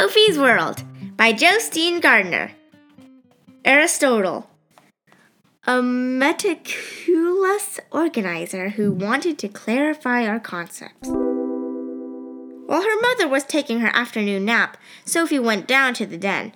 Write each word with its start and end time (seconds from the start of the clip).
Sophie's 0.00 0.38
World 0.38 0.84
by 1.16 1.32
Jostein 1.32 2.00
Gaarder. 2.00 2.52
Aristotle, 3.64 4.48
a 5.66 5.82
meticulous 5.82 7.80
organizer 7.90 8.68
who 8.68 8.92
wanted 8.92 9.40
to 9.40 9.48
clarify 9.48 10.24
our 10.24 10.38
concepts. 10.38 11.08
While 11.08 12.82
her 12.82 13.00
mother 13.00 13.26
was 13.26 13.42
taking 13.42 13.80
her 13.80 13.90
afternoon 13.92 14.44
nap, 14.44 14.76
Sophie 15.04 15.40
went 15.40 15.66
down 15.66 15.94
to 15.94 16.06
the 16.06 16.16
den. 16.16 16.52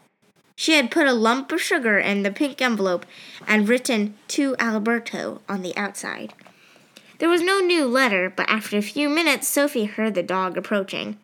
She 0.54 0.74
had 0.74 0.92
put 0.92 1.08
a 1.08 1.12
lump 1.12 1.50
of 1.50 1.60
sugar 1.60 1.98
in 1.98 2.22
the 2.22 2.30
pink 2.30 2.62
envelope 2.62 3.04
and 3.48 3.68
written 3.68 4.14
to 4.28 4.54
Alberto 4.60 5.40
on 5.48 5.62
the 5.62 5.76
outside. 5.76 6.32
There 7.18 7.28
was 7.28 7.42
no 7.42 7.58
new 7.58 7.86
letter, 7.86 8.30
but 8.30 8.48
after 8.48 8.76
a 8.76 8.82
few 8.82 9.08
minutes, 9.08 9.48
Sophie 9.48 9.86
heard 9.86 10.14
the 10.14 10.22
dog 10.22 10.56
approaching. 10.56 11.18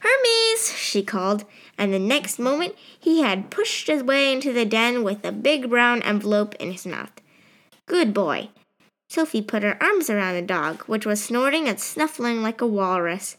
Hermes, 0.00 0.72
she 0.76 1.02
called, 1.02 1.44
and 1.76 1.92
the 1.92 1.98
next 1.98 2.38
moment 2.38 2.74
he 2.98 3.22
had 3.22 3.50
pushed 3.50 3.88
his 3.88 4.02
way 4.02 4.32
into 4.32 4.52
the 4.52 4.64
den 4.64 5.02
with 5.02 5.24
a 5.24 5.32
big 5.32 5.68
brown 5.68 6.02
envelope 6.02 6.54
in 6.56 6.72
his 6.72 6.86
mouth. 6.86 7.12
Good 7.86 8.14
boy. 8.14 8.50
Sophie 9.08 9.42
put 9.42 9.62
her 9.62 9.82
arms 9.82 10.10
around 10.10 10.34
the 10.34 10.42
dog, 10.42 10.82
which 10.82 11.06
was 11.06 11.22
snorting 11.22 11.66
and 11.66 11.80
snuffling 11.80 12.42
like 12.42 12.60
a 12.60 12.66
walrus. 12.66 13.36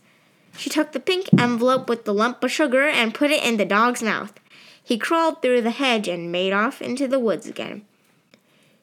She 0.58 0.70
took 0.70 0.92
the 0.92 1.00
pink 1.00 1.30
envelope 1.38 1.88
with 1.88 2.06
the 2.06 2.14
lump 2.14 2.44
of 2.44 2.52
sugar 2.52 2.84
and 2.84 3.14
put 3.14 3.32
it 3.32 3.44
in 3.44 3.58
the 3.58 3.66
dog's 3.66 4.02
mouth. 4.02 4.34
He 4.84 4.98
crawled 4.98 5.42
through 5.42 5.62
the 5.62 5.72
hedge 5.72 6.08
and 6.08 6.32
made 6.32 6.52
off 6.52 6.82
into 6.82 7.08
the 7.08 7.20
woods 7.20 7.48
again. 7.48 7.86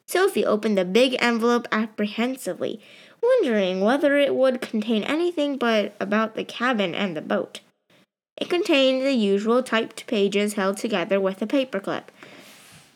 Sophie 0.05 0.45
opened 0.45 0.77
the 0.77 0.85
big 0.85 1.17
envelope 1.19 1.67
apprehensively, 1.69 2.79
wondering 3.21 3.81
whether 3.81 4.17
it 4.17 4.33
would 4.33 4.61
contain 4.61 5.03
anything 5.03 5.57
but 5.57 5.93
about 5.99 6.35
the 6.35 6.45
cabin 6.45 6.95
and 6.95 7.17
the 7.17 7.21
boat. 7.21 7.59
It 8.37 8.49
contained 8.49 9.01
the 9.01 9.13
usual 9.13 9.63
typed 9.63 10.05
pages 10.05 10.53
held 10.53 10.77
together 10.77 11.19
with 11.19 11.41
a 11.41 11.47
paperclip, 11.47 12.03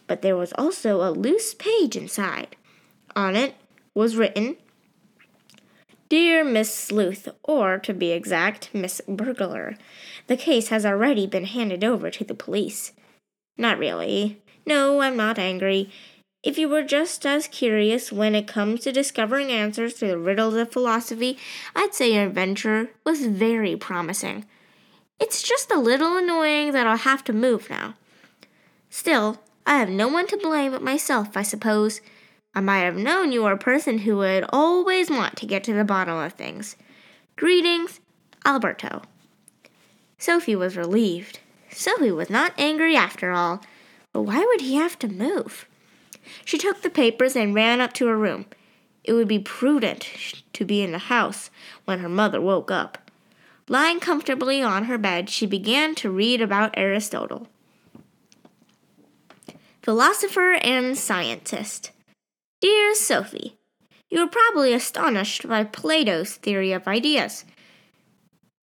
but 0.06 0.22
there 0.22 0.38
was 0.38 0.54
also 0.54 1.02
a 1.02 1.10
loose 1.10 1.54
page 1.54 1.96
inside. 1.98 2.56
On 3.16 3.36
it 3.36 3.56
was 3.96 4.16
written, 4.16 4.58
Dear 6.10 6.44
Miss 6.44 6.74
Sleuth, 6.74 7.28
or 7.44 7.80
to 7.80 7.94
be 7.94 8.12
exact, 8.12 8.70
Miss 8.74 9.02
Burglar, 9.08 9.78
the 10.28 10.38
case 10.38 10.68
has 10.68 10.86
already 10.86 11.26
been 11.26 11.46
handed 11.46 11.84
over 11.84 12.12
to 12.12 12.24
the 12.24 12.34
police. 12.34 12.92
Not 13.58 13.80
really. 13.80 14.42
No, 14.66 15.02
I'm 15.02 15.18
not 15.18 15.40
angry. 15.40 15.90
If 16.44 16.58
you 16.58 16.68
were 16.68 16.84
just 16.84 17.26
as 17.26 17.48
curious 17.48 18.12
when 18.12 18.36
it 18.36 18.48
comes 18.48 18.82
to 18.82 18.92
discovering 18.92 19.52
answers 19.52 19.94
to 19.96 20.08
the 20.08 20.18
riddles 20.18 20.56
of 20.56 20.72
philosophy, 20.72 21.38
I'd 21.76 21.94
say 21.94 22.14
your 22.14 22.26
adventure 22.26 22.90
was 23.06 23.26
very 23.26 23.76
promising. 23.76 24.46
It's 25.22 25.44
just 25.44 25.72
a 25.72 25.78
little 25.78 26.18
annoying 26.18 26.72
that 26.72 26.88
I'll 26.88 26.98
have 26.98 27.24
to 27.26 27.32
move 27.32 27.70
now. 27.70 27.94
Still, 28.90 29.40
I 29.68 29.78
have 29.78 29.88
no 29.88 30.08
one 30.08 30.26
to 30.26 30.36
blame 30.36 30.72
but 30.72 30.82
myself, 30.82 31.38
I 31.38 31.44
suppose. 31.44 32.02
I 32.56 32.60
might 32.60 32.80
have 32.80 32.98
known 32.98 33.32
you 33.32 33.44
were 33.44 33.52
a 33.52 33.58
person 33.58 34.00
who 34.00 34.18
would 34.18 34.46
always 34.50 35.12
want 35.12 35.38
to 35.38 35.46
get 35.46 35.64
to 35.66 35.74
the 35.74 35.84
bottom 35.84 36.18
of 36.18 36.34
things. 36.34 36.76
Greetings, 37.36 38.00
Alberto. 38.48 39.04
Sophie 40.18 40.56
was 40.56 40.76
relieved. 40.76 41.40
Sophie 41.70 42.12
was 42.12 42.32
not 42.32 42.54
angry 42.58 42.96
after 42.96 43.32
all. 43.32 43.62
But 44.14 44.24
why 44.24 44.44
would 44.44 44.62
he 44.62 44.74
have 44.76 44.98
to 45.00 45.08
move? 45.08 45.68
She 46.44 46.58
took 46.58 46.82
the 46.82 46.90
papers 46.90 47.36
and 47.36 47.54
ran 47.54 47.80
up 47.80 47.94
to 47.94 48.08
her 48.08 48.18
room. 48.18 48.48
It 49.04 49.14
would 49.14 49.28
be 49.28 49.40
prudent 49.40 50.44
to 50.54 50.66
be 50.66 50.82
in 50.82 50.92
the 50.92 50.98
house 50.98 51.52
when 51.86 52.00
her 52.00 52.10
mother 52.10 52.42
woke 52.42 52.72
up. 52.72 53.11
Lying 53.68 54.00
comfortably 54.00 54.62
on 54.62 54.86
her 54.86 54.98
bed, 54.98 55.30
she 55.30 55.46
began 55.46 55.96
to 55.96 56.10
read 56.10 56.42
about 56.42 56.74
Aristotle. 56.76 57.48
Philosopher 59.82 60.54
and 60.54 60.98
scientist. 60.98 61.92
Dear 62.60 62.94
Sophie, 62.94 63.58
you 64.10 64.20
are 64.20 64.28
probably 64.28 64.74
astonished 64.74 65.48
by 65.48 65.64
Plato's 65.64 66.36
theory 66.36 66.72
of 66.72 66.88
ideas. 66.88 67.46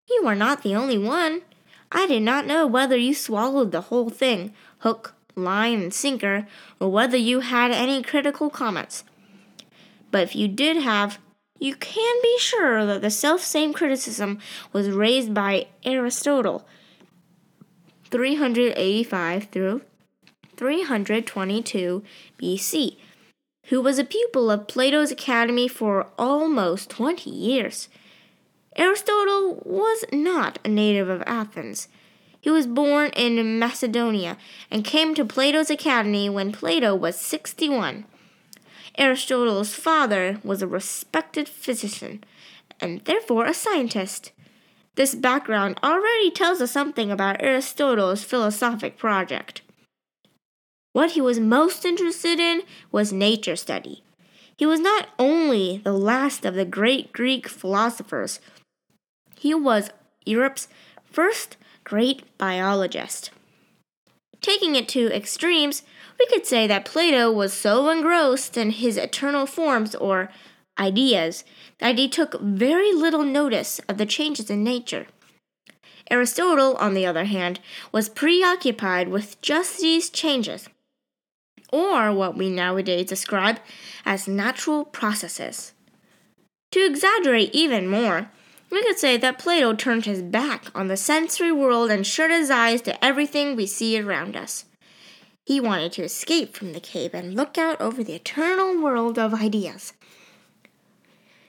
You 0.08 0.24
are 0.26 0.34
not 0.34 0.62
the 0.62 0.74
only 0.74 0.98
one. 0.98 1.42
I 1.90 2.06
did 2.06 2.22
not 2.22 2.46
know 2.46 2.66
whether 2.66 2.96
you 2.96 3.14
swallowed 3.14 3.72
the 3.72 3.82
whole 3.82 4.10
thing, 4.10 4.52
hook, 4.80 5.14
line, 5.34 5.80
and 5.80 5.94
sinker, 5.94 6.46
or 6.78 6.90
whether 6.90 7.16
you 7.16 7.40
had 7.40 7.70
any 7.70 8.02
critical 8.02 8.50
comments. 8.50 9.04
But 10.10 10.22
if 10.22 10.36
you 10.36 10.48
did 10.48 10.76
have, 10.76 11.18
you 11.58 11.74
can 11.74 12.22
be 12.22 12.38
sure 12.38 12.86
that 12.86 13.02
the 13.02 13.10
self 13.10 13.42
same 13.42 13.72
criticism 13.72 14.38
was 14.72 14.90
raised 14.90 15.34
by 15.34 15.66
Aristotle 15.84 16.66
385 18.10 19.44
through 19.44 19.82
322 20.56 22.02
BC, 22.40 22.96
who 23.66 23.80
was 23.80 23.98
a 23.98 24.04
pupil 24.04 24.50
of 24.50 24.66
Plato's 24.66 25.10
Academy 25.10 25.68
for 25.68 26.08
almost 26.18 26.90
20 26.90 27.30
years. 27.30 27.88
Aristotle 28.76 29.62
was 29.64 30.04
not 30.12 30.58
a 30.64 30.68
native 30.68 31.08
of 31.08 31.22
Athens. 31.26 31.88
He 32.40 32.50
was 32.50 32.66
born 32.66 33.10
in 33.10 33.58
Macedonia 33.58 34.36
and 34.70 34.84
came 34.84 35.14
to 35.14 35.24
Plato's 35.24 35.70
academy 35.70 36.30
when 36.30 36.52
Plato 36.52 36.94
was 36.94 37.16
61. 37.16 38.04
Aristotle's 38.98 39.74
father 39.74 40.40
was 40.42 40.60
a 40.60 40.66
respected 40.66 41.48
physician 41.48 42.24
and 42.80 43.04
therefore 43.04 43.46
a 43.46 43.54
scientist. 43.54 44.32
This 44.96 45.14
background 45.14 45.78
already 45.82 46.30
tells 46.30 46.60
us 46.60 46.72
something 46.72 47.10
about 47.10 47.40
Aristotle's 47.40 48.24
philosophic 48.24 48.98
project. 48.98 49.62
What 50.92 51.12
he 51.12 51.20
was 51.20 51.38
most 51.38 51.84
interested 51.84 52.40
in 52.40 52.62
was 52.90 53.12
nature 53.12 53.54
study. 53.54 54.02
He 54.56 54.66
was 54.66 54.80
not 54.80 55.10
only 55.16 55.80
the 55.84 55.92
last 55.92 56.44
of 56.44 56.54
the 56.54 56.64
great 56.64 57.12
Greek 57.12 57.48
philosophers, 57.48 58.40
he 59.38 59.54
was 59.54 59.90
Europe's 60.26 60.66
first 61.04 61.56
great 61.84 62.24
biologist. 62.38 63.30
Taking 64.40 64.74
it 64.74 64.88
to 64.90 65.14
extremes, 65.14 65.82
we 66.18 66.26
could 66.26 66.46
say 66.46 66.66
that 66.66 66.84
Plato 66.84 67.30
was 67.30 67.52
so 67.52 67.88
engrossed 67.90 68.56
in 68.56 68.70
his 68.70 68.96
eternal 68.96 69.46
forms 69.46 69.94
or 69.94 70.30
ideas 70.78 71.44
that 71.78 71.98
he 71.98 72.08
took 72.08 72.40
very 72.40 72.92
little 72.92 73.24
notice 73.24 73.80
of 73.88 73.98
the 73.98 74.06
changes 74.06 74.50
in 74.50 74.62
nature. 74.62 75.06
Aristotle, 76.10 76.76
on 76.76 76.94
the 76.94 77.04
other 77.04 77.24
hand, 77.24 77.60
was 77.92 78.08
preoccupied 78.08 79.08
with 79.08 79.40
just 79.42 79.80
these 79.80 80.08
changes, 80.08 80.68
or 81.70 82.12
what 82.12 82.36
we 82.36 82.48
nowadays 82.48 83.06
describe 83.06 83.60
as 84.06 84.26
natural 84.26 84.84
processes. 84.84 85.74
To 86.72 86.84
exaggerate 86.84 87.54
even 87.54 87.88
more, 87.88 88.30
we 88.70 88.82
could 88.82 88.98
say 88.98 89.16
that 89.16 89.38
Plato 89.38 89.74
turned 89.74 90.04
his 90.04 90.22
back 90.22 90.66
on 90.74 90.88
the 90.88 90.96
sensory 90.96 91.52
world 91.52 91.90
and 91.90 92.06
shut 92.06 92.30
his 92.30 92.50
eyes 92.50 92.82
to 92.82 93.04
everything 93.04 93.56
we 93.56 93.66
see 93.66 93.98
around 93.98 94.36
us. 94.36 94.66
He 95.44 95.60
wanted 95.60 95.92
to 95.92 96.02
escape 96.02 96.54
from 96.54 96.74
the 96.74 96.80
cave 96.80 97.14
and 97.14 97.34
look 97.34 97.56
out 97.56 97.80
over 97.80 98.04
the 98.04 98.14
eternal 98.14 98.82
world 98.82 99.18
of 99.18 99.32
ideas. 99.32 99.94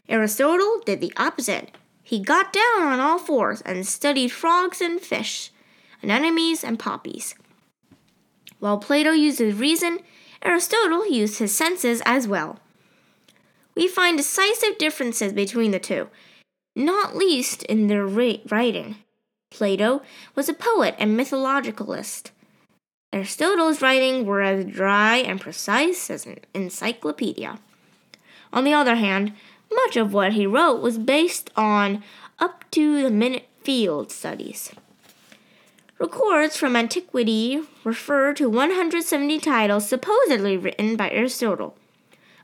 Aristotle 0.07 0.79
did 0.85 1.01
the 1.01 1.13
opposite. 1.17 1.71
He 2.01 2.19
got 2.19 2.53
down 2.53 2.81
on 2.81 2.99
all 2.99 3.19
fours 3.19 3.61
and 3.61 3.85
studied 3.85 4.31
frogs 4.31 4.81
and 4.81 5.01
fish, 5.01 5.51
anemones 6.01 6.63
and 6.63 6.79
poppies. 6.79 7.35
While 8.59 8.77
Plato 8.77 9.11
used 9.11 9.39
his 9.39 9.55
reason, 9.55 9.99
Aristotle 10.41 11.05
used 11.07 11.39
his 11.39 11.55
senses 11.55 12.01
as 12.05 12.27
well. 12.27 12.59
We 13.75 13.87
find 13.87 14.17
decisive 14.17 14.77
differences 14.77 15.33
between 15.33 15.71
the 15.71 15.79
two 15.79 16.09
not 16.79 17.15
least 17.15 17.63
in 17.63 17.87
their 17.87 18.05
writing. 18.05 18.95
Plato 19.51 20.01
was 20.35 20.47
a 20.47 20.53
poet 20.53 20.95
and 20.97 21.17
mythologicalist. 21.19 22.31
Aristotle's 23.11 23.81
writings 23.81 24.25
were 24.25 24.41
as 24.41 24.65
dry 24.65 25.17
and 25.17 25.41
precise 25.41 26.09
as 26.09 26.25
an 26.25 26.39
encyclopedia. 26.53 27.59
On 28.53 28.63
the 28.63 28.73
other 28.73 28.95
hand, 28.95 29.33
much 29.71 29.97
of 29.97 30.13
what 30.13 30.33
he 30.33 30.45
wrote 30.45 30.81
was 30.81 30.97
based 30.97 31.51
on 31.55 32.03
up 32.39 32.63
to 32.71 33.01
the 33.01 33.11
minute 33.11 33.47
field 33.63 34.11
studies. 34.11 34.71
Records 35.99 36.55
from 36.55 36.75
antiquity 36.75 37.61
refer 37.83 38.33
to 38.33 38.49
170 38.49 39.39
titles 39.39 39.89
supposedly 39.89 40.55
written 40.55 40.95
by 40.95 41.09
Aristotle. 41.09 41.75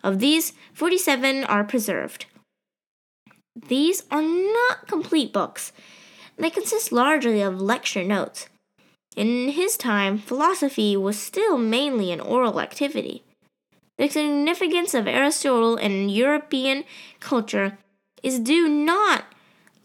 Of 0.04 0.20
these, 0.20 0.54
47 0.74 1.46
are 1.46 1.64
preserved. 1.64 2.26
These 3.56 4.04
are 4.12 4.22
not 4.22 4.88
complete 4.88 5.32
books. 5.32 5.72
They 6.38 6.50
consist 6.50 6.92
largely 6.92 7.42
of 7.42 7.62
lecture 7.62 8.04
notes. 8.04 8.48
In 9.16 9.50
his 9.50 9.78
time, 9.78 10.18
philosophy 10.18 10.98
was 10.98 11.18
still 11.18 11.58
mainly 11.58 12.12
an 12.12 12.20
oral 12.20 12.60
activity. 12.60 13.24
The 13.98 14.10
significance 14.10 14.94
of 14.94 15.08
Aristotle 15.08 15.78
in 15.78 16.10
European 16.10 16.84
culture 17.22 17.78
is 18.22 18.40
due 18.40 18.68
not 18.68 19.24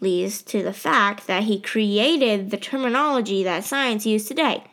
leads 0.00 0.42
to 0.42 0.62
the 0.62 0.72
fact 0.72 1.28
that 1.28 1.44
he 1.44 1.60
created 1.60 2.50
the 2.50 2.56
terminology 2.56 3.44
that 3.44 3.64
science 3.64 4.04
uses 4.04 4.26
today. 4.26 4.64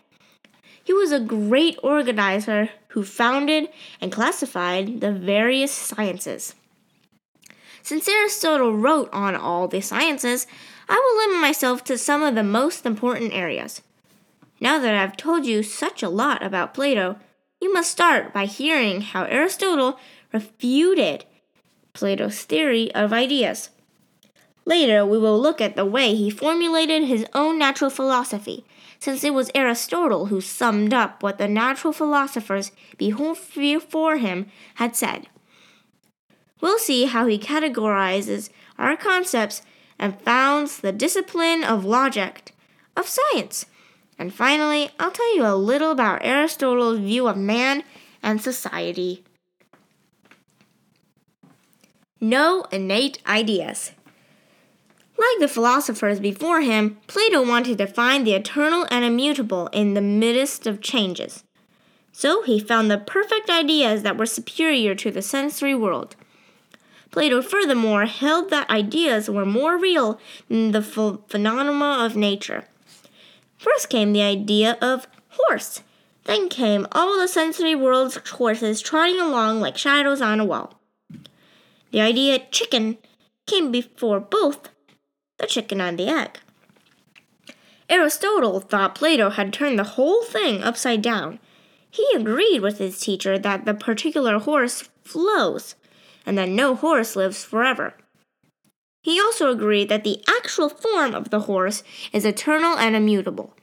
He 0.83 0.93
was 0.93 1.11
a 1.11 1.19
great 1.19 1.77
organizer 1.83 2.69
who 2.89 3.03
founded 3.03 3.69
and 4.01 4.11
classified 4.11 5.01
the 5.01 5.11
various 5.11 5.71
sciences. 5.71 6.55
Since 7.87 8.09
Aristotle 8.09 8.75
wrote 8.75 9.09
on 9.13 9.33
all 9.33 9.69
the 9.69 9.79
sciences, 9.79 10.45
I 10.89 10.95
will 10.95 11.25
limit 11.25 11.39
myself 11.39 11.85
to 11.85 11.97
some 11.97 12.21
of 12.21 12.35
the 12.35 12.43
most 12.43 12.85
important 12.85 13.31
areas. 13.31 13.81
Now 14.59 14.77
that 14.79 14.93
I've 14.93 15.15
told 15.15 15.45
you 15.45 15.63
such 15.63 16.03
a 16.03 16.09
lot 16.09 16.43
about 16.43 16.73
Plato, 16.73 17.15
you 17.61 17.71
must 17.71 17.89
start 17.89 18.33
by 18.33 18.43
hearing 18.43 18.99
how 18.99 19.23
Aristotle 19.23 19.97
refuted 20.33 21.23
Plato's 21.93 22.41
theory 22.41 22.93
of 22.93 23.13
ideas. 23.13 23.69
Later, 24.65 25.05
we 25.05 25.17
will 25.17 25.39
look 25.39 25.61
at 25.61 25.77
the 25.77 25.85
way 25.85 26.13
he 26.13 26.29
formulated 26.29 27.05
his 27.05 27.25
own 27.33 27.57
natural 27.57 27.89
philosophy, 27.89 28.65
since 28.99 29.23
it 29.23 29.33
was 29.33 29.49
Aristotle 29.55 30.25
who 30.25 30.41
summed 30.41 30.93
up 30.93 31.23
what 31.23 31.37
the 31.37 31.47
natural 31.47 31.93
philosophers 31.93 32.73
before 32.97 34.17
him 34.17 34.47
had 34.75 34.93
said. 34.93 35.29
We'll 36.59 36.79
see 36.79 37.05
how 37.05 37.27
he 37.27 37.37
categorizes 37.37 38.49
our 38.77 38.97
concepts 38.97 39.61
and 39.99 40.19
founds 40.21 40.77
the 40.77 40.91
discipline 40.91 41.63
of 41.63 41.85
logic, 41.85 42.53
of 42.95 43.07
science. 43.07 43.65
And 44.19 44.33
finally, 44.33 44.89
I'll 44.99 45.11
tell 45.11 45.35
you 45.35 45.45
a 45.45 45.55
little 45.55 45.91
about 45.91 46.25
Aristotle's 46.25 46.99
view 46.99 47.27
of 47.27 47.37
man 47.37 47.83
and 48.23 48.41
society. 48.41 49.23
No 52.19 52.63
innate 52.71 53.21
ideas. 53.27 53.91
Like 55.17 55.39
the 55.39 55.47
philosophers 55.47 56.19
before 56.19 56.61
him, 56.61 56.97
Plato 57.07 57.47
wanted 57.47 57.77
to 57.79 57.87
find 57.87 58.25
the 58.25 58.33
eternal 58.33 58.87
and 58.89 59.03
immutable 59.03 59.67
in 59.67 59.93
the 59.93 60.01
midst 60.01 60.67
of 60.67 60.81
changes. 60.81 61.43
So 62.11 62.41
he 62.41 62.59
found 62.59 62.89
the 62.89 62.97
perfect 62.97 63.49
ideas 63.49 64.01
that 64.03 64.17
were 64.17 64.25
superior 64.25 64.95
to 64.95 65.11
the 65.11 65.21
sensory 65.21 65.75
world. 65.75 66.15
Plato 67.11 67.41
furthermore 67.41 68.05
held 68.05 68.49
that 68.49 68.69
ideas 68.69 69.29
were 69.29 69.45
more 69.45 69.77
real 69.77 70.19
than 70.49 70.71
the 70.71 70.81
phenomena 70.81 72.05
of 72.05 72.15
nature. 72.15 72.65
First 73.57 73.89
came 73.89 74.13
the 74.13 74.21
idea 74.21 74.77
of 74.81 75.07
horse. 75.29 75.81
Then 76.25 76.49
came 76.49 76.87
all 76.91 77.17
the 77.17 77.27
sensory 77.27 77.73
world's 77.73 78.17
horses 78.17 78.81
trotting 78.81 79.19
along 79.19 79.61
like 79.61 79.77
shadows 79.77 80.21
on 80.21 80.39
a 80.39 80.45
wall. 80.45 80.79
The 81.91 82.01
idea 82.01 82.39
chicken 82.51 82.97
came 83.45 83.71
before 83.71 84.19
both 84.19 84.69
the 85.37 85.47
chicken 85.47 85.79
and 85.79 85.97
the 85.97 86.09
egg. 86.09 86.39
Aristotle 87.89 88.59
thought 88.59 88.95
Plato 88.95 89.29
had 89.29 89.53
turned 89.53 89.79
the 89.79 89.95
whole 89.95 90.23
thing 90.23 90.61
upside 90.61 91.01
down. 91.01 91.39
He 91.89 92.05
agreed 92.13 92.59
with 92.59 92.79
his 92.79 92.99
teacher 92.99 93.39
that 93.39 93.63
the 93.63 93.73
particular 93.73 94.39
horse 94.39 94.89
flows, 95.03 95.75
and 96.27 96.37
that 96.37 96.49
no 96.49 96.75
horse 96.75 97.15
lives 97.15 97.43
forever. 97.45 97.95
He 99.01 99.19
also 99.19 99.49
agreed 99.49 99.87
that 99.87 100.03
the 100.03 100.21
actual 100.27 100.67
form 100.67 101.15
of 101.15 101.29
the 101.29 101.41
horse 101.41 101.81
is 102.11 102.25
eternal 102.25 102.77
and 102.77 102.95
immutable. 102.95 103.53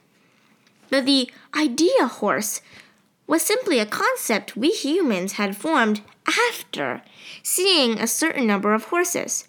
But 0.89 1.05
the 1.05 1.29
idea 1.55 2.07
horse 2.07 2.61
was 3.27 3.43
simply 3.43 3.79
a 3.79 3.85
concept 3.85 4.57
we 4.57 4.71
humans 4.71 5.33
had 5.33 5.55
formed 5.55 6.01
after 6.27 7.03
seeing 7.43 7.99
a 7.99 8.07
certain 8.07 8.47
number 8.47 8.73
of 8.73 8.85
horses. 8.85 9.47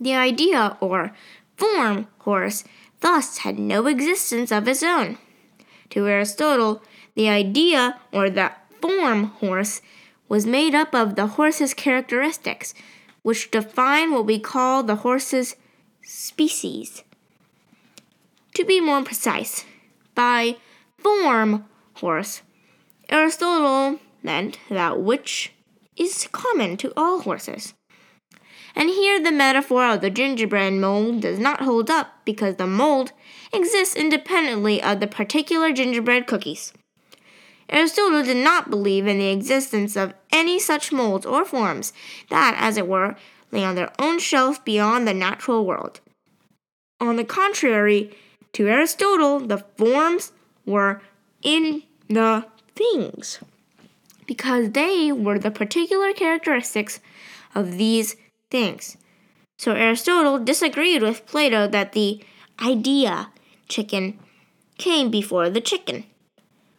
The 0.00 0.14
idea 0.14 0.78
or 0.80 1.12
form 1.56 2.08
horse 2.20 2.64
thus 3.00 3.38
had 3.38 3.58
no 3.58 3.86
existence 3.86 4.50
of 4.50 4.66
its 4.66 4.82
own. 4.82 5.18
To 5.90 6.06
Aristotle, 6.06 6.82
the 7.14 7.28
idea 7.28 8.00
or 8.12 8.30
the 8.30 8.52
form 8.80 9.24
horse 9.24 9.82
was 10.28 10.46
made 10.46 10.74
up 10.74 10.94
of 10.94 11.14
the 11.14 11.26
horse's 11.26 11.74
characteristics, 11.74 12.74
which 13.22 13.50
define 13.50 14.12
what 14.12 14.26
we 14.26 14.38
call 14.38 14.82
the 14.82 14.96
horse's 14.96 15.56
species. 16.02 17.02
To 18.54 18.64
be 18.64 18.80
more 18.80 19.02
precise, 19.02 19.64
by 20.14 20.56
form 20.98 21.64
horse, 21.94 22.42
Aristotle 23.08 24.00
meant 24.22 24.58
that 24.68 25.00
which 25.00 25.52
is 25.96 26.28
common 26.32 26.76
to 26.78 26.92
all 26.96 27.20
horses. 27.20 27.74
And 28.74 28.90
here 28.90 29.22
the 29.22 29.32
metaphor 29.32 29.86
of 29.86 30.00
the 30.00 30.10
gingerbread 30.10 30.74
mold 30.74 31.22
does 31.22 31.38
not 31.38 31.62
hold 31.62 31.90
up 31.90 32.24
because 32.24 32.56
the 32.56 32.66
mold 32.66 33.12
exists 33.52 33.96
independently 33.96 34.82
of 34.82 35.00
the 35.00 35.06
particular 35.06 35.72
gingerbread 35.72 36.26
cookies. 36.26 36.72
Aristotle 37.68 38.22
did 38.22 38.36
not 38.36 38.70
believe 38.70 39.06
in 39.06 39.18
the 39.18 39.30
existence 39.30 39.96
of 39.96 40.14
any 40.32 40.58
such 40.58 40.92
molds 40.92 41.26
or 41.26 41.44
forms 41.44 41.92
that, 42.30 42.56
as 42.58 42.76
it 42.76 42.88
were, 42.88 43.16
lay 43.52 43.64
on 43.64 43.74
their 43.74 43.92
own 43.98 44.18
shelf 44.18 44.64
beyond 44.64 45.06
the 45.06 45.14
natural 45.14 45.64
world. 45.66 46.00
On 47.00 47.16
the 47.16 47.24
contrary, 47.24 48.16
to 48.54 48.68
Aristotle, 48.68 49.40
the 49.40 49.64
forms 49.76 50.32
were 50.64 51.00
in 51.42 51.82
the 52.08 52.46
things 52.74 53.38
because 54.26 54.70
they 54.70 55.12
were 55.12 55.38
the 55.38 55.50
particular 55.50 56.12
characteristics 56.12 57.00
of 57.54 57.78
these 57.78 58.16
things. 58.50 58.96
So 59.58 59.72
Aristotle 59.72 60.38
disagreed 60.38 61.02
with 61.02 61.26
Plato 61.26 61.66
that 61.68 61.92
the 61.92 62.22
idea 62.62 63.30
chicken 63.68 64.18
came 64.76 65.10
before 65.10 65.50
the 65.50 65.60
chicken. 65.60 66.04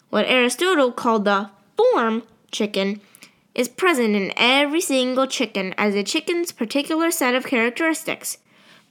What 0.09 0.25
Aristotle 0.25 0.91
called 0.91 1.25
the 1.25 1.51
form 1.77 2.23
chicken 2.51 3.01
is 3.53 3.67
present 3.67 4.15
in 4.15 4.33
every 4.38 4.81
single 4.81 5.27
chicken 5.27 5.73
as 5.77 5.95
a 5.95 6.03
chicken's 6.03 6.51
particular 6.51 7.11
set 7.11 7.35
of 7.35 7.45
characteristics. 7.45 8.38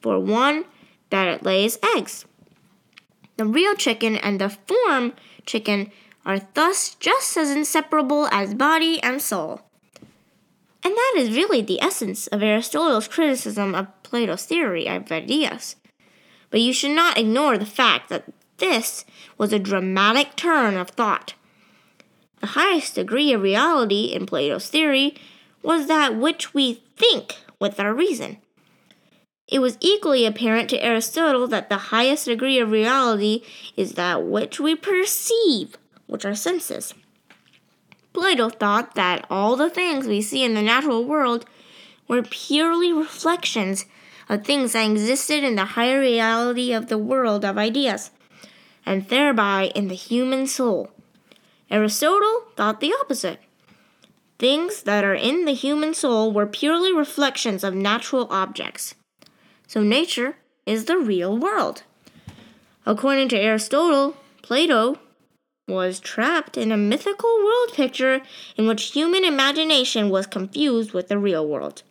For 0.00 0.18
one, 0.18 0.64
that 1.10 1.28
it 1.28 1.42
lays 1.42 1.78
eggs. 1.96 2.24
The 3.36 3.46
real 3.46 3.74
chicken 3.74 4.16
and 4.16 4.40
the 4.40 4.50
form 4.50 5.14
chicken 5.46 5.90
are 6.24 6.40
thus 6.54 6.94
just 6.96 7.36
as 7.36 7.50
inseparable 7.50 8.28
as 8.30 8.54
body 8.54 9.02
and 9.02 9.22
soul. 9.22 9.62
And 10.84 10.94
that 10.94 11.14
is 11.16 11.34
really 11.34 11.62
the 11.62 11.80
essence 11.80 12.26
of 12.28 12.42
Aristotle's 12.42 13.08
criticism 13.08 13.74
of 13.74 13.86
Plato's 14.02 14.44
theory 14.44 14.86
of 14.88 15.10
ideas. 15.10 15.76
But 16.50 16.60
you 16.60 16.72
should 16.72 16.92
not 16.92 17.18
ignore 17.18 17.58
the 17.58 17.66
fact 17.66 18.08
that 18.08 18.24
this 18.58 19.04
was 19.36 19.52
a 19.52 19.58
dramatic 19.58 20.36
turn 20.36 20.76
of 20.76 20.90
thought. 20.90 21.34
The 22.40 22.48
highest 22.48 22.94
degree 22.94 23.32
of 23.32 23.42
reality 23.42 24.06
in 24.06 24.26
Plato's 24.26 24.68
theory 24.68 25.16
was 25.62 25.86
that 25.86 26.16
which 26.16 26.54
we 26.54 26.82
think 26.96 27.36
with 27.60 27.80
our 27.80 27.92
reason. 27.92 28.38
It 29.48 29.60
was 29.60 29.78
equally 29.80 30.26
apparent 30.26 30.68
to 30.70 30.84
Aristotle 30.84 31.48
that 31.48 31.68
the 31.68 31.76
highest 31.76 32.26
degree 32.26 32.58
of 32.58 32.70
reality 32.70 33.42
is 33.76 33.92
that 33.92 34.24
which 34.24 34.60
we 34.60 34.74
perceive, 34.74 35.76
which 36.06 36.24
are 36.24 36.34
senses. 36.34 36.94
Plato 38.12 38.50
thought 38.50 38.94
that 38.94 39.26
all 39.30 39.56
the 39.56 39.70
things 39.70 40.06
we 40.06 40.20
see 40.20 40.44
in 40.44 40.54
the 40.54 40.62
natural 40.62 41.04
world 41.04 41.46
were 42.08 42.22
purely 42.22 42.92
reflections 42.92 43.86
of 44.28 44.44
things 44.44 44.72
that 44.72 44.90
existed 44.90 45.44
in 45.44 45.56
the 45.56 45.64
higher 45.64 46.00
reality 46.00 46.72
of 46.72 46.88
the 46.88 46.98
world 46.98 47.44
of 47.44 47.56
ideas, 47.56 48.10
and 48.88 49.06
thereby 49.10 49.70
in 49.74 49.88
the 49.88 49.94
human 49.94 50.46
soul. 50.46 50.90
Aristotle 51.70 52.44
thought 52.56 52.80
the 52.80 52.94
opposite. 53.02 53.38
Things 54.38 54.84
that 54.84 55.04
are 55.04 55.14
in 55.14 55.44
the 55.44 55.52
human 55.52 55.92
soul 55.92 56.32
were 56.32 56.46
purely 56.46 56.90
reflections 56.90 57.62
of 57.62 57.74
natural 57.74 58.26
objects. 58.30 58.94
So 59.66 59.82
nature 59.82 60.36
is 60.64 60.86
the 60.86 60.96
real 60.96 61.36
world. 61.36 61.82
According 62.86 63.28
to 63.28 63.38
Aristotle, 63.38 64.16
Plato 64.40 64.98
was 65.66 66.00
trapped 66.00 66.56
in 66.56 66.72
a 66.72 66.78
mythical 66.78 67.36
world 67.44 67.74
picture 67.74 68.22
in 68.56 68.66
which 68.66 68.92
human 68.92 69.22
imagination 69.22 70.08
was 70.08 70.26
confused 70.26 70.94
with 70.94 71.08
the 71.08 71.18
real 71.18 71.46
world. 71.46 71.82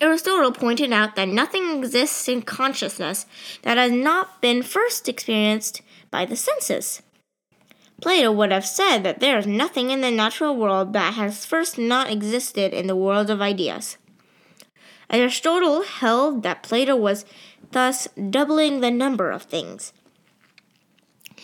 Aristotle 0.00 0.52
pointed 0.52 0.92
out 0.92 1.16
that 1.16 1.28
nothing 1.28 1.78
exists 1.78 2.28
in 2.28 2.42
consciousness 2.42 3.26
that 3.62 3.78
has 3.78 3.92
not 3.92 4.40
been 4.40 4.62
first 4.62 5.08
experienced 5.08 5.82
by 6.10 6.24
the 6.24 6.36
senses. 6.36 7.02
Plato 8.00 8.30
would 8.30 8.52
have 8.52 8.66
said 8.66 8.98
that 9.04 9.20
there 9.20 9.38
is 9.38 9.46
nothing 9.46 9.90
in 9.90 10.02
the 10.02 10.10
natural 10.10 10.54
world 10.54 10.92
that 10.92 11.14
has 11.14 11.46
first 11.46 11.78
not 11.78 12.10
existed 12.10 12.74
in 12.74 12.86
the 12.86 12.96
world 12.96 13.30
of 13.30 13.40
ideas. 13.40 13.96
Aristotle 15.08 15.82
held 15.82 16.42
that 16.42 16.62
Plato 16.62 16.94
was 16.94 17.24
thus 17.70 18.06
doubling 18.30 18.80
the 18.80 18.90
number 18.90 19.30
of 19.30 19.44
things 19.44 19.92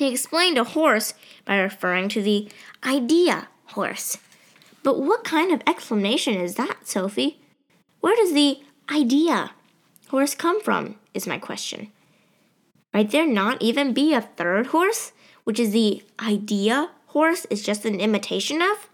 he 0.02 0.10
explained 0.10 0.58
a 0.58 0.64
horse 0.64 1.14
by 1.44 1.56
referring 1.56 2.08
to 2.10 2.22
the 2.22 2.48
idea 2.84 3.48
horse. 3.66 4.18
But 4.82 4.98
what 4.98 5.24
kind 5.24 5.52
of 5.52 5.62
explanation 5.66 6.34
is 6.34 6.56
that, 6.56 6.88
Sophie? 6.88 7.41
Where 8.02 8.16
does 8.16 8.32
the 8.32 8.58
idea 8.90 9.52
horse 10.08 10.34
come 10.34 10.60
from? 10.60 10.96
Is 11.14 11.26
my 11.26 11.38
question. 11.38 11.92
Might 12.92 13.12
there 13.12 13.26
not 13.26 13.62
even 13.62 13.94
be 13.94 14.12
a 14.12 14.20
third 14.20 14.66
horse, 14.66 15.12
which 15.44 15.60
is 15.60 15.70
the 15.70 16.02
idea 16.20 16.90
horse 17.06 17.46
is 17.48 17.62
just 17.62 17.84
an 17.84 18.00
imitation 18.00 18.60
of? 18.60 18.88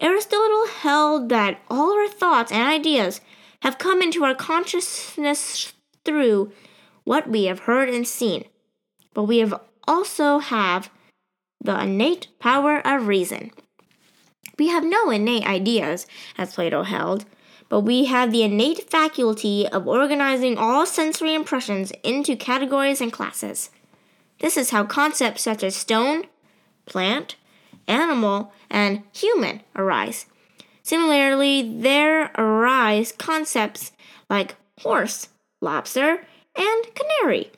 Aristotle 0.00 0.66
held 0.66 1.28
that 1.28 1.60
all 1.68 1.92
our 1.92 2.08
thoughts 2.08 2.50
and 2.50 2.62
ideas 2.62 3.20
have 3.60 3.78
come 3.78 4.00
into 4.00 4.24
our 4.24 4.34
consciousness 4.34 5.74
through 6.06 6.52
what 7.04 7.28
we 7.28 7.44
have 7.44 7.60
heard 7.60 7.90
and 7.90 8.08
seen, 8.08 8.44
but 9.12 9.24
we 9.24 9.38
have 9.38 9.60
also 9.86 10.38
have 10.38 10.90
the 11.62 11.78
innate 11.82 12.28
power 12.38 12.80
of 12.86 13.08
reason. 13.08 13.50
We 14.58 14.68
have 14.68 14.84
no 14.84 15.10
innate 15.10 15.46
ideas, 15.46 16.06
as 16.38 16.54
Plato 16.54 16.82
held, 16.82 17.26
but 17.74 17.80
we 17.80 18.04
have 18.04 18.30
the 18.30 18.44
innate 18.44 18.88
faculty 18.88 19.66
of 19.66 19.88
organizing 19.88 20.56
all 20.56 20.86
sensory 20.86 21.34
impressions 21.34 21.90
into 22.04 22.36
categories 22.36 23.00
and 23.00 23.12
classes. 23.12 23.68
This 24.38 24.56
is 24.56 24.70
how 24.70 24.84
concepts 24.84 25.42
such 25.42 25.64
as 25.64 25.74
stone, 25.74 26.26
plant, 26.86 27.34
animal, 27.88 28.52
and 28.70 29.02
human 29.12 29.60
arise. 29.74 30.26
Similarly, 30.84 31.68
there 31.80 32.30
arise 32.38 33.10
concepts 33.10 33.90
like 34.30 34.54
horse, 34.78 35.30
lobster, 35.60 36.24
and 36.54 36.84
canary. 36.94 37.50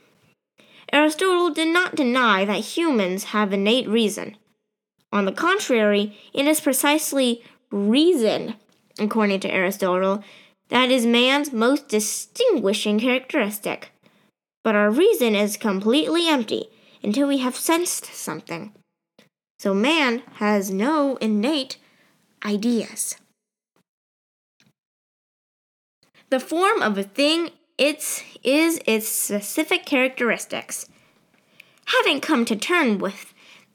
Aristotle 0.95 1.51
did 1.51 1.69
not 1.69 1.95
deny 1.95 2.47
that 2.47 2.75
humans 2.75 3.25
have 3.25 3.53
innate 3.53 3.87
reason. 3.87 4.39
On 5.13 5.27
the 5.27 5.33
contrary, 5.33 6.17
it 6.33 6.47
is 6.47 6.59
precisely 6.59 7.45
reason, 7.71 8.55
according 8.99 9.41
to 9.41 9.53
Aristotle, 9.53 10.23
that 10.69 10.91
is 10.91 11.07
man's 11.07 11.53
most 11.53 11.89
distinguishing 11.89 12.99
characteristic. 12.99 13.91
But 14.65 14.75
our 14.75 14.91
reason 14.91 15.35
is 15.35 15.57
completely 15.57 16.29
empty 16.29 16.69
until 17.03 17.29
we 17.29 17.39
have 17.39 17.57
sensed 17.57 18.07
something. 18.07 18.73
So 19.59 19.73
man 19.73 20.23
has 20.35 20.71
no 20.71 21.17
innate 21.17 21.79
ideas. 22.45 23.17
The 26.31 26.41
form 26.41 26.83
of 26.83 26.99
a 26.99 27.05
thing 27.05 27.51
its 27.79 28.23
is 28.43 28.81
its 28.87 29.09
specific 29.09 29.87
characteristics. 29.87 30.89
Having 31.87 32.21
come 32.21 32.45
to 32.47 32.57
terms 32.57 33.01
with 33.01 33.33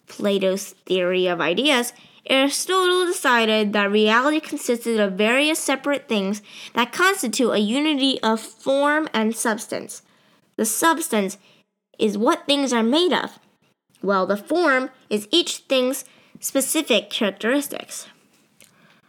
Plato's 0.08 0.72
theory 0.86 1.28
of 1.28 1.40
ideas, 1.40 1.94
Aristotle 2.28 3.06
decided 3.06 3.74
that 3.74 3.92
reality 3.92 4.40
consisted 4.40 5.00
of 5.00 5.13
various 5.13 5.60
separate 5.60 6.08
things 6.08 6.42
that 6.74 6.92
constitute 6.92 7.51
a 7.51 7.60
unity 7.60 8.22
of 8.22 8.40
form 8.40 9.10
and 9.13 9.36
substance. 9.36 10.04
The 10.56 10.66
substance 10.66 11.38
is 11.98 12.18
what 12.18 12.46
things 12.46 12.74
are 12.74 12.84
made 12.84 13.13
of, 13.13 13.40
while 14.01 14.28
the 14.28 14.38
form 14.38 14.92
is 15.10 15.28
each 15.32 15.58
thing's 15.58 16.06
specific 16.40 17.10
characteristics. 17.10 18.08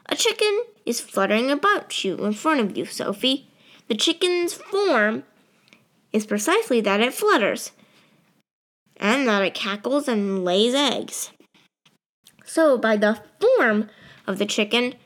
A 0.07 0.17
chicken 0.17 0.63
is 0.87 1.01
fluttering 1.01 1.51
about 1.51 2.05
you 2.05 2.17
in 2.25 2.33
front 2.33 2.61
of 2.61 2.77
you, 2.77 2.85
Sophie. 2.87 3.49
The 3.89 3.95
chicken's 3.95 4.55
form 4.55 5.25
is 6.13 6.27
precisely 6.27 6.81
that 6.83 7.01
it 7.01 7.15
flutters 7.15 7.73
and 8.97 9.27
that 9.27 9.43
it 9.43 9.55
cackles 9.55 10.09
and 10.09 10.45
lays 10.45 10.75
eggs. 10.75 11.32
So, 12.53 12.77
by 12.77 12.99
the 12.99 13.19
form 13.41 13.89
of 14.27 14.37
the 14.37 14.45
chicken, 14.45 14.97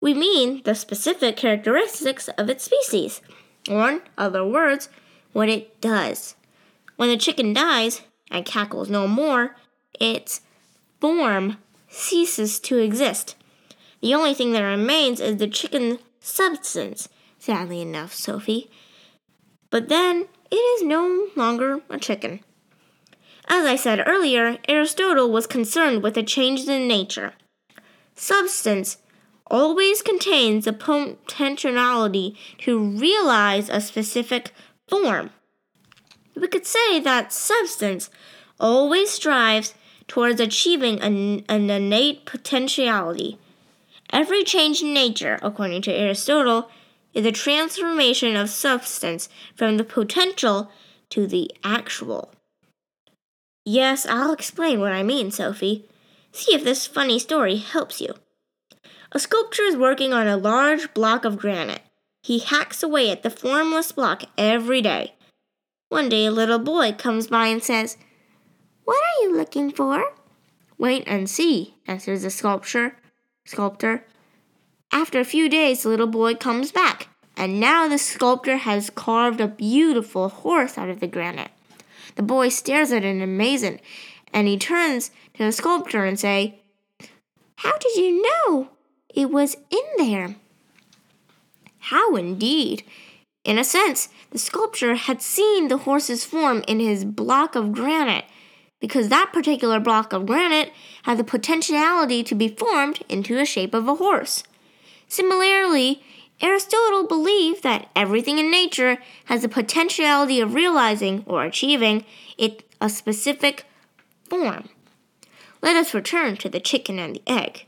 we 0.00 0.14
mean 0.14 0.62
the 0.62 0.76
specific 0.76 1.36
characteristics 1.36 2.28
of 2.38 2.48
its 2.48 2.62
species, 2.62 3.20
or, 3.68 3.90
in 3.90 4.02
other 4.16 4.44
words, 4.44 4.88
what 5.32 5.48
it 5.48 5.80
does. 5.80 6.36
When 6.94 7.08
the 7.08 7.16
chicken 7.16 7.52
dies 7.52 8.02
and 8.30 8.46
cackles 8.46 8.88
no 8.88 9.08
more, 9.08 9.56
its 9.98 10.42
form 11.00 11.56
ceases 11.88 12.60
to 12.60 12.78
exist. 12.78 13.34
The 14.00 14.14
only 14.14 14.32
thing 14.32 14.52
that 14.52 14.62
remains 14.62 15.18
is 15.18 15.38
the 15.38 15.48
chicken 15.48 15.98
substance, 16.20 17.08
sadly 17.40 17.80
enough, 17.80 18.14
Sophie. 18.14 18.70
But 19.70 19.88
then 19.88 20.28
it 20.48 20.54
is 20.54 20.84
no 20.84 21.26
longer 21.34 21.80
a 21.90 21.98
chicken. 21.98 22.38
As 23.54 23.66
I 23.66 23.76
said 23.76 24.02
earlier, 24.06 24.56
Aristotle 24.66 25.30
was 25.30 25.46
concerned 25.46 26.02
with 26.02 26.14
the 26.14 26.22
change 26.22 26.66
in 26.66 26.88
nature. 26.88 27.34
Substance 28.14 28.96
always 29.46 30.00
contains 30.00 30.64
the 30.64 30.72
potentiality 30.72 32.34
to 32.60 32.78
realize 32.78 33.68
a 33.68 33.82
specific 33.82 34.54
form. 34.88 35.32
We 36.34 36.48
could 36.48 36.64
say 36.64 36.98
that 37.00 37.30
substance 37.30 38.08
always 38.58 39.10
strives 39.10 39.74
towards 40.08 40.40
achieving 40.40 40.98
an, 41.02 41.44
an 41.46 41.68
innate 41.68 42.24
potentiality. 42.24 43.36
Every 44.08 44.44
change 44.44 44.80
in 44.80 44.94
nature, 44.94 45.38
according 45.42 45.82
to 45.82 45.92
Aristotle, 45.92 46.70
is 47.12 47.26
a 47.26 47.32
transformation 47.32 48.34
of 48.34 48.48
substance 48.48 49.28
from 49.54 49.76
the 49.76 49.84
potential 49.84 50.72
to 51.10 51.26
the 51.26 51.50
actual. 51.62 52.32
Yes, 53.64 54.06
I'll 54.06 54.32
explain 54.32 54.80
what 54.80 54.92
I 54.92 55.02
mean, 55.02 55.30
Sophie. 55.30 55.88
See 56.32 56.54
if 56.54 56.64
this 56.64 56.86
funny 56.86 57.18
story 57.18 57.56
helps 57.56 58.00
you. 58.00 58.14
A 59.12 59.18
sculptor 59.18 59.62
is 59.62 59.76
working 59.76 60.12
on 60.12 60.26
a 60.26 60.36
large 60.36 60.92
block 60.94 61.24
of 61.24 61.36
granite. 61.36 61.82
He 62.22 62.38
hacks 62.38 62.82
away 62.82 63.10
at 63.10 63.22
the 63.22 63.30
formless 63.30 63.92
block 63.92 64.24
every 64.38 64.80
day. 64.80 65.14
One 65.90 66.08
day 66.08 66.26
a 66.26 66.32
little 66.32 66.58
boy 66.58 66.92
comes 66.92 67.26
by 67.26 67.48
and 67.48 67.62
says, 67.62 67.98
What 68.84 68.96
are 68.96 69.22
you 69.24 69.36
looking 69.36 69.70
for? 69.70 70.12
Wait 70.78 71.04
and 71.06 71.28
see, 71.28 71.74
answers 71.86 72.22
the 72.22 72.30
sculptor. 72.30 72.96
Sculptor. 73.44 74.04
After 74.90 75.20
a 75.20 75.24
few 75.24 75.48
days, 75.48 75.82
the 75.82 75.90
little 75.90 76.06
boy 76.06 76.34
comes 76.34 76.72
back, 76.72 77.08
and 77.36 77.60
now 77.60 77.88
the 77.88 77.98
sculptor 77.98 78.56
has 78.56 78.90
carved 78.90 79.40
a 79.40 79.48
beautiful 79.48 80.28
horse 80.28 80.78
out 80.78 80.88
of 80.88 81.00
the 81.00 81.06
granite. 81.06 81.50
The 82.16 82.22
boy 82.22 82.48
stares 82.48 82.92
at 82.92 83.04
it 83.04 83.08
in 83.08 83.20
amazement, 83.20 83.80
and 84.32 84.48
he 84.48 84.56
turns 84.58 85.10
to 85.34 85.44
the 85.44 85.52
sculptor 85.52 86.04
and 86.04 86.18
say, 86.18 86.60
How 87.56 87.76
did 87.78 87.96
you 87.96 88.22
know 88.22 88.70
it 89.14 89.30
was 89.30 89.56
in 89.70 89.84
there? 89.98 90.36
How 91.78 92.16
indeed? 92.16 92.84
In 93.44 93.58
a 93.58 93.64
sense, 93.64 94.08
the 94.30 94.38
sculptor 94.38 94.94
had 94.94 95.20
seen 95.20 95.68
the 95.68 95.78
horse's 95.78 96.24
form 96.24 96.62
in 96.68 96.78
his 96.78 97.04
block 97.04 97.56
of 97.56 97.72
granite, 97.72 98.24
because 98.80 99.08
that 99.08 99.32
particular 99.32 99.80
block 99.80 100.12
of 100.12 100.26
granite 100.26 100.72
had 101.02 101.18
the 101.18 101.24
potentiality 101.24 102.22
to 102.22 102.34
be 102.34 102.48
formed 102.48 103.00
into 103.08 103.34
the 103.34 103.44
shape 103.44 103.74
of 103.74 103.88
a 103.88 103.96
horse. 103.96 104.44
Similarly, 105.08 106.02
Aristotle 106.42 107.06
believed 107.06 107.62
that 107.62 107.88
everything 107.94 108.38
in 108.38 108.50
nature 108.50 108.98
has 109.26 109.42
the 109.42 109.48
potentiality 109.48 110.40
of 110.40 110.54
realizing 110.54 111.22
or 111.24 111.44
achieving 111.44 112.04
it 112.36 112.64
a 112.80 112.88
specific 112.88 113.64
form. 114.28 114.68
Let 115.62 115.76
us 115.76 115.94
return 115.94 116.36
to 116.38 116.48
the 116.48 116.58
chicken 116.58 116.98
and 116.98 117.14
the 117.14 117.22
egg. 117.28 117.66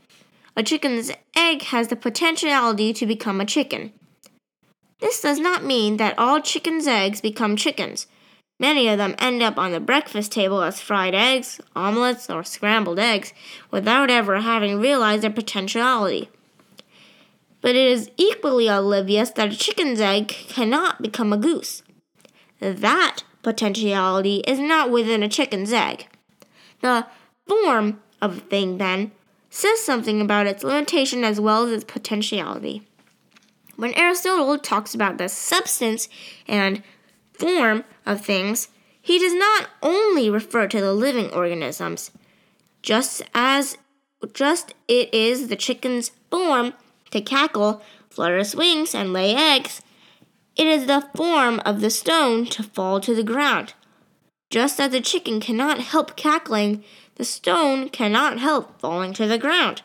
A 0.57 0.63
chicken's 0.63 1.09
egg 1.37 1.61
has 1.63 1.87
the 1.87 1.95
potentiality 1.95 2.91
to 2.91 3.05
become 3.05 3.39
a 3.39 3.45
chicken. 3.45 3.93
This 4.99 5.21
does 5.21 5.39
not 5.39 5.63
mean 5.63 5.95
that 5.97 6.17
all 6.19 6.41
chickens' 6.41 6.87
eggs 6.87 7.21
become 7.21 7.55
chickens. 7.55 8.07
Many 8.59 8.89
of 8.89 8.97
them 8.97 9.15
end 9.19 9.41
up 9.41 9.57
on 9.57 9.71
the 9.71 9.79
breakfast 9.79 10.33
table 10.33 10.61
as 10.61 10.81
fried 10.81 11.15
eggs, 11.15 11.61
omelets, 11.75 12.29
or 12.29 12.43
scrambled 12.43 12.99
eggs 12.99 13.33
without 13.71 14.09
ever 14.09 14.41
having 14.41 14.79
realized 14.79 15.23
their 15.23 15.29
potentiality 15.29 16.29
but 17.65 17.75
it 17.75 17.87
is 17.87 18.11
equally 18.15 18.67
oblivious 18.67 19.31
that 19.31 19.51
a 19.51 19.57
chicken's 19.57 19.99
egg 19.99 20.27
cannot 20.27 21.01
become 21.01 21.33
a 21.33 21.37
goose. 21.37 21.81
That 22.59 23.23
potentiality 23.41 24.43
is 24.45 24.59
not 24.59 24.91
within 24.91 25.23
a 25.23 25.27
chicken's 25.27 25.73
egg. 25.73 26.05
The 26.81 27.07
form 27.47 28.03
of 28.21 28.37
a 28.37 28.41
thing, 28.41 28.77
then, 28.77 29.13
says 29.49 29.81
something 29.81 30.21
about 30.21 30.45
its 30.45 30.63
limitation 30.63 31.23
as 31.23 31.39
well 31.39 31.65
as 31.65 31.71
its 31.71 31.91
potentiality. 31.91 32.83
When 33.77 33.95
Aristotle 33.95 34.59
talks 34.59 34.93
about 34.93 35.17
the 35.17 35.27
substance 35.27 36.07
and 36.47 36.83
form 37.33 37.83
of 38.05 38.23
things, 38.23 38.67
he 39.01 39.17
does 39.17 39.33
not 39.33 39.69
only 39.81 40.29
refer 40.29 40.67
to 40.67 40.81
the 40.81 40.93
living 40.93 41.31
organisms, 41.31 42.11
just 42.83 43.23
as 43.33 43.79
just 44.33 44.75
it 44.87 45.11
is 45.11 45.47
the 45.47 45.55
chicken's 45.55 46.11
form 46.29 46.75
to 47.15 47.21
cackle, 47.21 47.81
flutter 48.09 48.37
its 48.37 48.53
wings, 48.53 48.93
and 48.93 49.13
lay 49.13 49.33
eggs, 49.33 49.81
it 50.55 50.67
is 50.67 50.85
the 50.85 51.07
form 51.15 51.61
of 51.65 51.81
the 51.81 51.89
stone 51.89 52.45
to 52.45 52.61
fall 52.61 52.99
to 52.99 53.15
the 53.15 53.23
ground. 53.23 53.73
Just 54.49 54.79
as 54.79 54.91
the 54.91 55.01
chicken 55.01 55.39
cannot 55.39 55.79
help 55.79 56.15
cackling, 56.15 56.83
the 57.15 57.25
stone 57.25 57.89
cannot 57.89 58.39
help 58.39 58.79
falling 58.79 59.13
to 59.13 59.27
the 59.27 59.37
ground. 59.37 59.81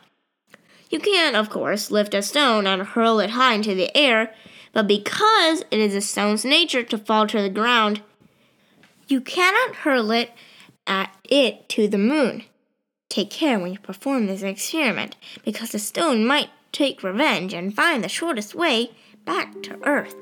You 0.90 0.98
can, 0.98 1.36
of 1.36 1.50
course, 1.50 1.90
lift 1.90 2.14
a 2.14 2.22
stone 2.22 2.66
and 2.66 2.82
hurl 2.82 3.20
it 3.20 3.30
high 3.30 3.54
into 3.54 3.74
the 3.74 3.96
air, 3.96 4.34
but 4.72 4.88
because 4.88 5.62
it 5.70 5.78
is 5.78 5.94
a 5.94 6.00
stone's 6.00 6.44
nature 6.44 6.82
to 6.82 6.98
fall 6.98 7.26
to 7.28 7.40
the 7.40 7.48
ground, 7.48 8.02
you 9.06 9.20
cannot 9.20 9.76
hurl 9.76 10.10
it 10.10 10.32
at 10.86 11.14
it 11.28 11.68
to 11.70 11.86
the 11.86 11.98
moon. 11.98 12.42
Take 13.08 13.30
care 13.30 13.58
when 13.58 13.72
you 13.72 13.78
perform 13.78 14.26
this 14.26 14.42
experiment, 14.42 15.16
because 15.44 15.70
the 15.70 15.78
stone 15.78 16.24
might 16.24 16.50
take 16.72 17.02
revenge 17.02 17.52
and 17.52 17.74
find 17.74 18.02
the 18.02 18.08
shortest 18.08 18.54
way 18.54 18.90
back 19.24 19.62
to 19.62 19.78
Earth. 19.84 20.14